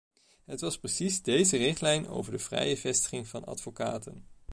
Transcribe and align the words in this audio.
Het 0.45 0.61
was 0.61 0.79
precies 0.79 1.21
deze 1.21 1.57
richtlijn 1.57 2.07
over 2.07 2.31
de 2.31 2.39
vrije 2.39 2.77
vestiging 2.77 3.27
van 3.27 3.45
advocaten. 3.45 4.27